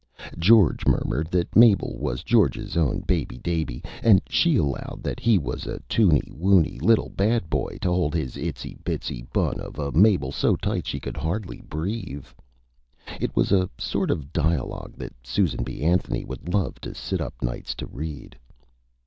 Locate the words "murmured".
0.87-1.27